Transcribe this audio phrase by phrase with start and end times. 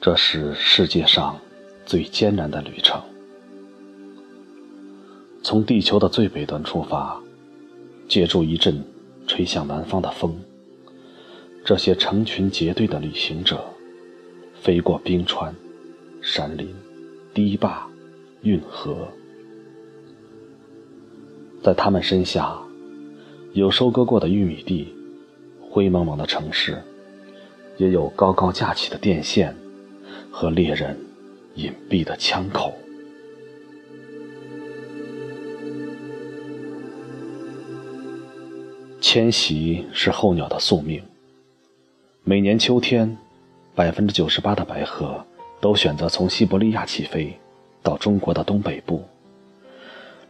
[0.00, 1.36] 这是世界上
[1.84, 3.02] 最艰难的旅程。
[5.42, 7.20] 从地球的最北端出发，
[8.08, 8.80] 借助一阵
[9.26, 10.36] 吹向南方的风，
[11.64, 13.64] 这些成群结队的旅行者，
[14.62, 15.52] 飞过冰川、
[16.22, 16.72] 山林、
[17.34, 17.84] 堤坝、
[18.42, 19.08] 运河，
[21.60, 22.56] 在他们身下，
[23.52, 24.94] 有收割过的玉米地，
[25.68, 26.80] 灰蒙蒙的城市，
[27.78, 29.56] 也有高高架起的电线。
[30.30, 30.98] 和猎人
[31.54, 32.72] 隐蔽的枪口。
[39.00, 41.02] 迁徙是候鸟的宿命。
[42.24, 43.16] 每年秋天，
[43.74, 45.24] 百分之九十八的白鹤
[45.60, 47.34] 都选择从西伯利亚起飞，
[47.82, 49.02] 到中国的东北部，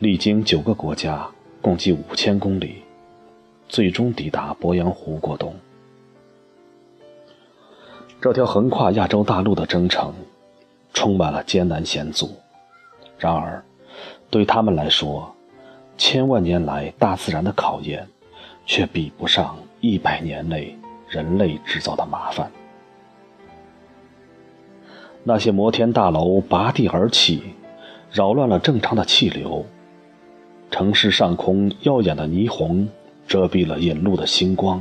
[0.00, 1.28] 历经九个国家，
[1.60, 2.82] 共计五千公里，
[3.68, 5.54] 最终抵达鄱阳湖过冬。
[8.24, 10.14] 这条横跨亚洲大陆的征程，
[10.94, 12.30] 充满了艰难险阻。
[13.18, 13.62] 然而，
[14.30, 15.30] 对他们来说，
[15.98, 18.08] 千万年来大自然的考验，
[18.64, 20.74] 却比不上一百年内
[21.06, 22.50] 人类制造的麻烦。
[25.22, 27.42] 那些摩天大楼拔地而起，
[28.10, 29.66] 扰乱了正常的气流；
[30.70, 32.88] 城市上空耀眼的霓虹
[33.28, 34.80] 遮蔽了引路的星光；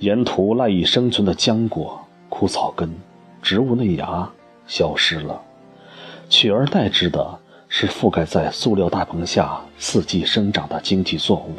[0.00, 2.04] 沿途赖以生存的浆果。
[2.28, 2.94] 枯草根、
[3.42, 4.28] 植物嫩芽
[4.66, 5.40] 消失了，
[6.28, 11.54] 取而代之的是覆盖在塑料大棚下四季生长的经济作物。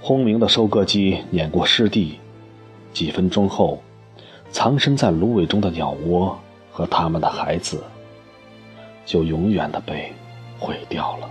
[0.00, 2.18] 轰鸣的收割机碾过湿地，
[2.92, 3.82] 几分钟后，
[4.50, 6.38] 藏身在芦苇中的鸟窝
[6.70, 7.82] 和它们的孩子，
[9.04, 10.12] 就永远的被
[10.58, 11.30] 毁掉了。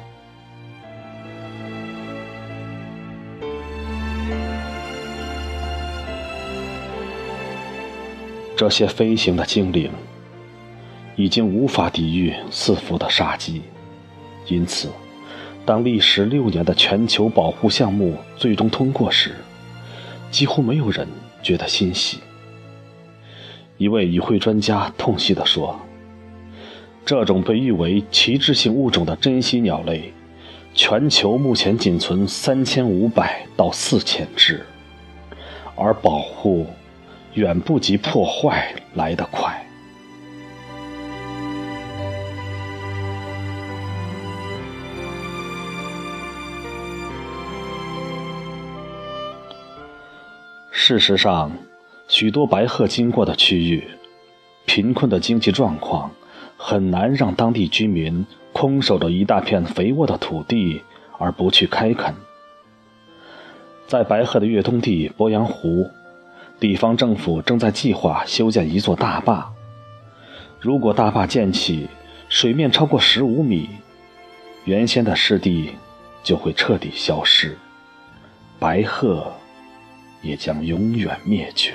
[8.57, 9.91] 这些飞行的精灵
[11.15, 13.61] 已经无法抵御四伏的杀机，
[14.47, 14.89] 因此，
[15.63, 19.35] 当历时六年的全球保护项目最终通过时，
[20.31, 21.07] 几乎没有人
[21.43, 22.17] 觉得欣喜。
[23.77, 25.79] 一位与会专家痛惜地说
[27.05, 30.11] ：“这种被誉为旗帜性物种的珍稀鸟类，
[30.73, 34.65] 全球目前仅存三千五百到四千只，
[35.75, 36.65] 而保护。”
[37.33, 39.64] 远不及破坏来得快。
[50.71, 51.52] 事实上，
[52.08, 53.83] 许多白鹤经过的区域，
[54.66, 56.10] 贫困的经济状况
[56.55, 60.82] 很难让当地居民空守着一大片肥沃的土地
[61.17, 62.16] 而不去开垦。
[63.86, 65.89] 在白鹤的越冬地鄱阳湖。
[66.59, 69.53] 地方政府正在计划修建一座大坝。
[70.59, 71.87] 如果大坝建起，
[72.29, 73.69] 水面超过十五米，
[74.65, 75.75] 原先的湿地
[76.23, 77.55] 就会彻底消失，
[78.57, 79.31] 白鹤
[80.23, 81.73] 也将永远灭绝。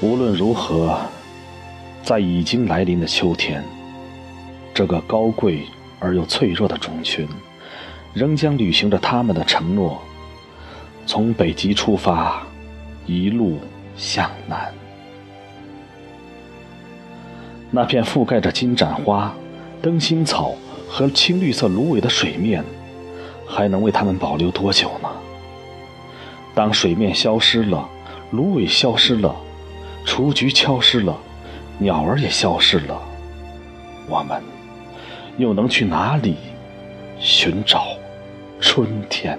[0.00, 0.98] 无论如何，
[2.02, 3.62] 在已经来临的秋天。
[4.78, 5.64] 这个高贵
[5.98, 7.26] 而又脆弱的种群，
[8.14, 10.00] 仍将履行着他们的承诺，
[11.04, 12.46] 从北极出发，
[13.04, 13.58] 一路
[13.96, 14.72] 向南。
[17.72, 19.34] 那片覆盖着金盏花、
[19.82, 20.54] 灯芯草
[20.88, 22.62] 和青绿色芦苇的水面，
[23.48, 25.08] 还能为他们保留多久呢？
[26.54, 27.88] 当水面消失了，
[28.30, 29.34] 芦苇消失了，
[30.06, 31.18] 雏菊消失了，
[31.78, 32.96] 鸟儿也消失了，
[34.08, 34.40] 我们。
[35.38, 36.34] 又能去哪里
[37.18, 37.96] 寻找
[38.60, 39.38] 春天？